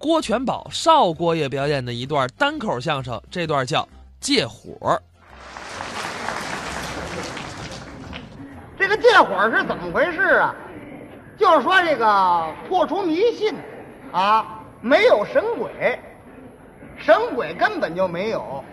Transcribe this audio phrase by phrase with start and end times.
[0.00, 3.82] 郭全宝、邵郭爷表演的一段单口相声，这段叫
[4.18, 4.72] 《借火》。
[8.78, 10.54] 这个借火是怎么回事啊？
[11.36, 13.54] 就是说这个破除迷信
[14.10, 16.00] 啊，没有神鬼，
[16.96, 18.64] 神鬼根本就没有。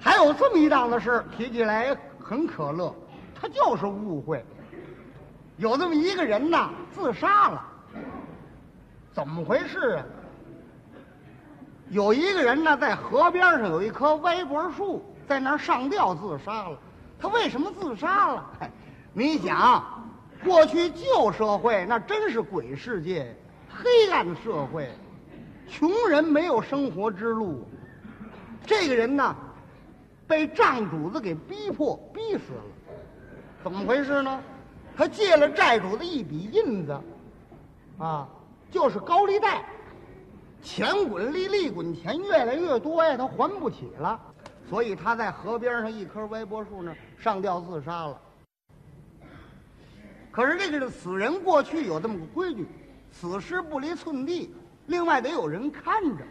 [0.00, 2.92] 还有这么一档子事，提起来很可乐，
[3.40, 4.44] 他就是误会。
[5.58, 7.64] 有这么一个人呐，自杀了，
[9.12, 10.04] 怎么回事啊？
[11.90, 16.78] 有一个人呢，在河边上有一棵歪脖树，在那儿上吊自杀了。
[17.18, 18.50] 他为什么自杀了？
[19.12, 19.84] 你想，
[20.44, 23.36] 过去旧社会那真是鬼世界，
[23.68, 24.88] 黑暗社会，
[25.68, 27.66] 穷人没有生活之路。
[28.64, 29.34] 这个人呢，
[30.28, 32.94] 被账主子给逼迫逼死了，
[33.64, 34.40] 怎么回事呢？
[34.96, 37.00] 他借了债主的一笔印子，
[37.98, 38.28] 啊，
[38.70, 39.64] 就是高利贷，
[40.62, 44.20] 钱滚利，利滚钱，越来越多呀，他还不起了，
[44.68, 48.20] 所以他在河边上一棵歪脖树那上吊自杀了。
[50.30, 52.66] 可是这个死人过去有这么个规矩，
[53.10, 54.54] 死尸不离寸地，
[54.86, 56.24] 另外得有人看着。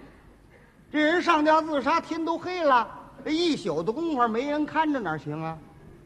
[0.92, 2.88] 这人上吊自杀，天都黑了，
[3.24, 5.58] 这一宿的功夫没人看着哪行啊？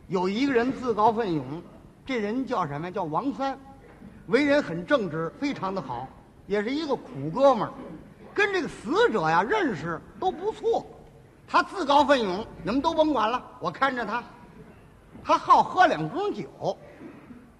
[0.07, 1.61] 有一个人自告奋勇。
[2.05, 2.91] 这人叫什么？
[2.91, 3.57] 叫王三，
[4.27, 6.05] 为人很正直，非常的好，
[6.47, 7.71] 也是一个苦哥们儿，
[8.33, 10.85] 跟这个死者呀认识都不错。
[11.47, 14.23] 他自告奋勇，你们都甭管了，我看着他。
[15.23, 16.77] 他好喝两盅酒，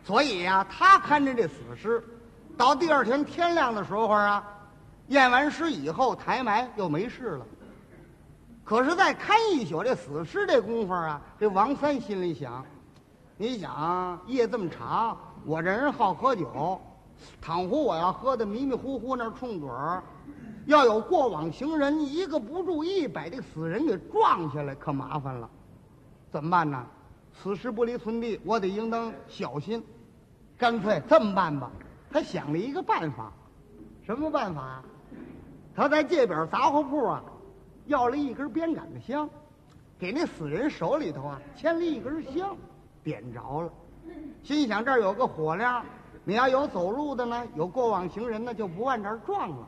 [0.04, 2.04] 所以呀，他看着这死尸，
[2.58, 4.44] 到第二天天亮的时候啊，
[5.08, 7.46] 验完尸以后抬埋又没事了。
[8.64, 12.66] 可是，在看一宿这死尸这功夫啊，这王三心里想。
[13.36, 16.80] 你想夜这么长，我这人好喝酒，
[17.42, 20.04] 倘乎我要喝的迷迷糊糊那冲盹儿，
[20.66, 25.50] 要有过往行人一个不注意把这死人给撞下来，可麻烦了。
[26.32, 26.86] 怎么办呢？
[27.36, 29.84] 此时不离寸地，我得应当小心。
[30.58, 31.72] 干脆这么办吧，
[32.12, 33.32] 他想了一个办法，
[34.06, 34.84] 什么办法？
[35.76, 37.24] 他在这边杂货铺啊，
[37.88, 39.30] 要了一根鞭杆的香，
[40.00, 42.56] 给那死人手里头啊牵了一根香。
[43.04, 43.72] 点着了，
[44.44, 45.84] 心想这儿有个火亮，
[46.24, 49.68] 你要有走路的呢，有过往行人呢，就不往这儿撞了，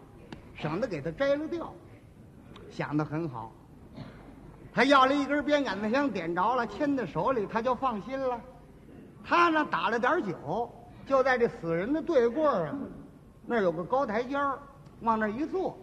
[0.55, 1.73] 省得给他摘了掉。
[2.69, 3.51] 想的很好，
[4.73, 8.39] 他要了一根鞭杆子香，点着了，牵在手里，他就放心了。
[9.23, 10.69] 他呢打了点酒，
[11.05, 12.75] 就在这死人的对过啊，
[13.45, 14.59] 那有个高台阶儿，
[15.01, 15.77] 往那一坐，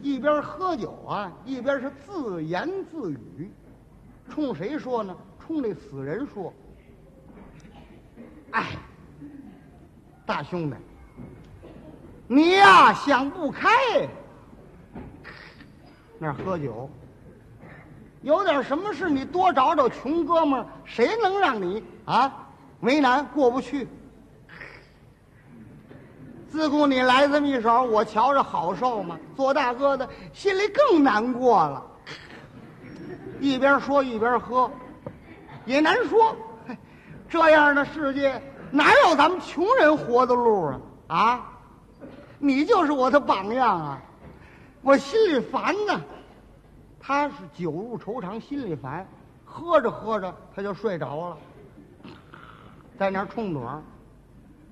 [0.00, 3.50] 一边喝酒啊，一边是自言自语，
[4.28, 5.16] 冲谁说呢？
[5.38, 6.52] 冲那死人说
[8.52, 8.76] ：“哎，
[10.24, 10.76] 大兄弟，
[12.32, 13.68] 你呀想不开，
[16.16, 16.88] 那喝酒，
[18.22, 22.32] 有点什么事你多找找穷哥们儿，谁能让你啊
[22.82, 23.88] 为难过不去？
[26.48, 29.18] 自古你来这么一手，我瞧着好受吗？
[29.34, 31.84] 做大哥的心里更难过了。
[33.40, 34.70] 一边说一边喝。”
[35.66, 36.36] 也难说，
[37.28, 38.40] 这样的世界
[38.70, 40.80] 哪有咱们穷人活的路啊？
[41.08, 41.49] 啊，
[42.40, 44.02] 你就是我的榜样啊！
[44.82, 46.00] 我心里烦呢。
[46.98, 49.06] 他是酒入愁肠，心里烦，
[49.44, 51.36] 喝着喝着他就睡着了，
[52.98, 53.82] 在那儿冲盹儿。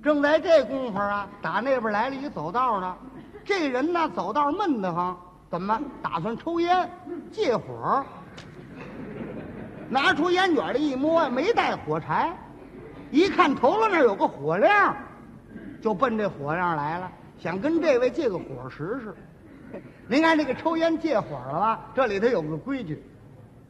[0.02, 2.96] 正在这功夫啊，打那边来了一走道的，
[3.44, 5.16] 这人呢走道闷得慌，
[5.50, 6.90] 怎么打算抽烟
[7.30, 8.04] 借火？
[9.90, 12.32] 拿出烟卷来一摸，没带火柴，
[13.10, 14.94] 一看头了那儿有个火亮，
[15.82, 19.14] 就奔这火亮来了，想跟这位借个火试试。
[20.08, 21.86] 您看这个抽烟借火了吧？
[21.94, 23.02] 这里头有个规矩，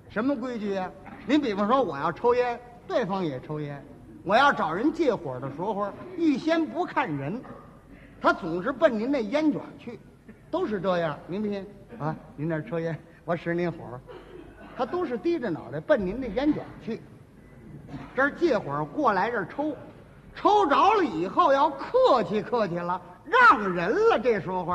[0.09, 0.91] 什么规矩呀？
[1.27, 3.85] 您比方说我要抽烟，对方也抽烟，
[4.25, 7.41] 我要找人借火的时候，预先不看人，
[8.21, 9.99] 他总是奔您那烟卷去，
[10.51, 11.19] 都是这样。
[11.27, 11.67] 您不信
[11.99, 12.15] 啊？
[12.37, 13.79] 您那抽烟，我使您火。
[14.77, 17.03] 他都是低着脑袋奔您那烟卷去，
[18.15, 19.77] 这儿借火过来这儿抽，
[20.37, 24.67] 抽着了以后要客气客气了，让人了，这时候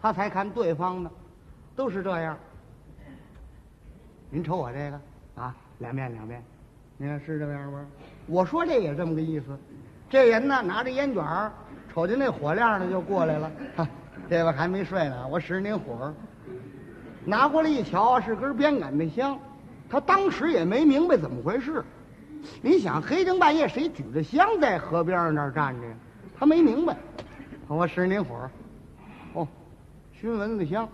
[0.00, 1.10] 他才看对方呢，
[1.76, 2.36] 都是这样。
[4.30, 5.00] 您瞅我这个
[5.42, 6.42] 啊，两遍两遍，
[6.96, 7.78] 您看是这样不？
[8.26, 9.46] 我说这也这么个意思。
[10.08, 11.24] 这人呢拿着烟卷
[11.92, 13.50] 瞅见那火亮的就过来了，
[14.28, 16.12] 这位还没睡呢，我使您火，
[17.24, 19.38] 拿过来一瞧是根鞭杆子香。
[19.88, 21.84] 他当时也没明白怎么回事，
[22.62, 25.94] 你想黑更半夜谁举着香在河边上那儿站着呀？
[26.38, 26.96] 他没明白。
[27.76, 28.34] 我使您火，
[29.32, 29.46] 哦，
[30.12, 30.88] 熏蚊子香，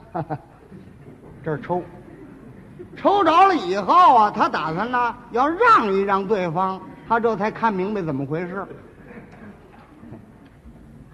[1.43, 1.83] 这儿抽，
[2.95, 6.79] 抽着了以后啊，他打算呢要让一让对方，
[7.09, 8.63] 他这才看明白怎么回事。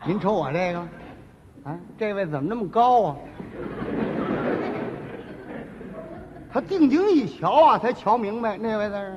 [0.04, 0.80] 您瞅我这个，
[1.62, 3.16] 啊，这位怎么那么高啊？
[6.52, 9.12] 他定睛一瞧啊，才瞧明白那位在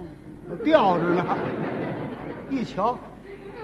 [0.47, 1.25] 这吊着呢。
[2.51, 2.95] 一瞧，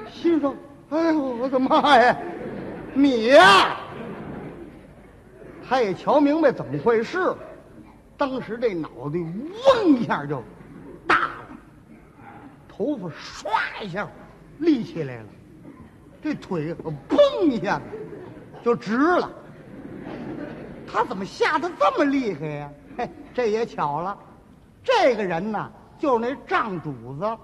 [0.10, 0.56] 心说
[0.90, 2.18] ：“哎呦，我的妈呀，
[2.94, 3.78] 你呀！”
[5.68, 7.34] 他也瞧明白怎么回事，
[8.18, 10.44] 当时这脑袋嗡一下就
[11.08, 11.58] 大了，
[12.68, 14.06] 头发唰一下
[14.58, 15.26] 立起来了，
[16.22, 16.76] 这腿
[17.08, 17.84] 砰一下子
[18.62, 19.32] 就直了。
[20.86, 22.70] 他怎么吓得这么厉害呀？
[22.98, 24.18] 嘿，这也巧了，
[24.84, 27.38] 这个人呢，就是那账主子。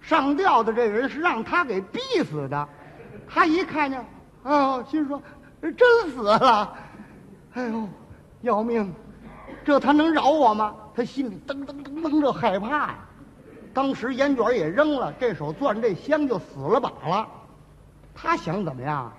[0.00, 2.66] 上吊的这人是让他给逼死的，
[3.28, 4.02] 他一看见，
[4.46, 5.20] 啊，心说
[5.60, 6.72] 真死了，
[7.54, 7.88] 哎呦，
[8.42, 8.94] 要命！
[9.64, 10.72] 这他能饶我吗？
[10.94, 12.94] 他心里噔噔噔噔这害怕呀。
[13.74, 17.26] 当时烟卷也扔了，这手攥这香就死了把了。
[18.14, 19.12] 他想怎么样？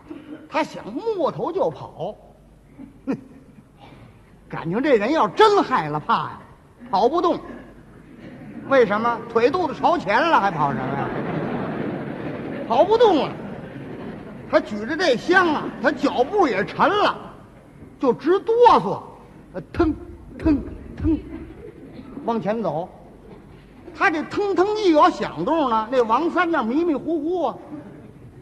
[0.50, 2.16] 他想摸头就跑。
[3.06, 3.18] 哼，
[4.48, 6.40] 感情这人要真害了怕呀，
[6.90, 7.38] 跑不动。
[8.70, 11.10] 为什么腿肚子朝前了还跑什么呀？
[12.66, 13.32] 跑不动了。
[14.50, 17.18] 他举着这香啊，他脚步也沉了，
[18.00, 19.94] 就直哆嗦，腾
[20.38, 20.58] 腾
[20.96, 21.20] 腾
[22.26, 22.88] 往前走。
[23.98, 27.56] 他这腾腾一有响动呢，那王三那迷迷糊糊啊，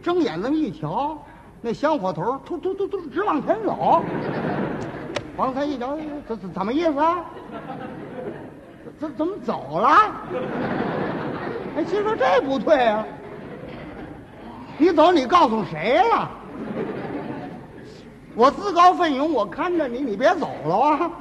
[0.04, 1.18] 睁眼这么一瞧，
[1.62, 4.04] 那香火头突突突突直往前走。
[5.38, 5.98] 王三一瞧，
[6.28, 7.26] 怎怎怎么意思啊？
[9.00, 9.88] 怎怎么走了？
[11.78, 13.06] 哎，心说这不对啊！
[14.78, 16.30] 你走，你告诉谁了？
[18.36, 21.12] 我自告奋勇，我看着你，你别走了啊！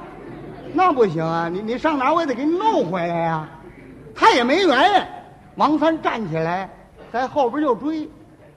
[0.73, 1.47] 那不行啊！
[1.47, 3.47] 你你上哪，我也得给你弄回来呀！
[4.13, 5.01] 他也没原因。
[5.55, 6.69] 王三站起来，
[7.13, 8.09] 在后边就追，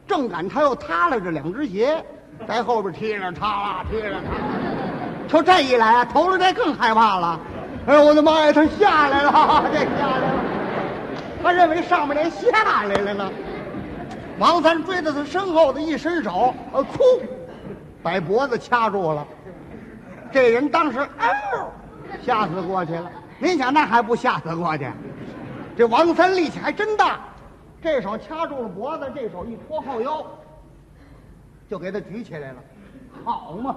[0.09, 2.05] 正赶他又塌了这两只鞋，
[2.49, 5.29] 在后边踢着他啦，踢着他。
[5.29, 7.39] 就这一来啊，头了这更害怕了。
[7.87, 8.53] 哎呦我的妈呀！
[8.53, 9.31] 他下来了，
[9.73, 10.41] 这下来了。
[11.41, 12.51] 他认为上面连下
[12.83, 13.31] 来了呢。
[14.39, 16.99] 王三追到他身后的一伸手，呃，哭，
[18.03, 19.27] 把脖子掐住了。
[20.31, 21.71] 这人当时嗷，
[22.23, 23.11] 吓死过去了。
[23.41, 24.89] 您想那还不吓死过去？
[25.77, 27.19] 这王三力气还真大，
[27.83, 30.25] 这手掐住了脖子，这手一托后腰，
[31.69, 32.57] 就给他举起来了。
[33.25, 33.75] 好嘛！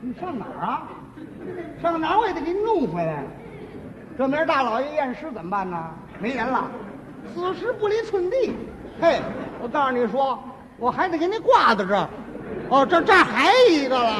[0.00, 0.88] 你上哪儿啊？
[1.80, 3.24] 上哪儿我也得给你弄回来。
[4.16, 5.90] 这明儿大老爷验尸怎么办呢？
[6.20, 6.70] 没人了，
[7.34, 8.54] 此时不离寸地。
[9.00, 9.20] 嘿，
[9.62, 10.36] 我告诉你说，
[10.76, 12.08] 我还得给你挂在这儿。
[12.68, 14.12] 哦，这这还一个了。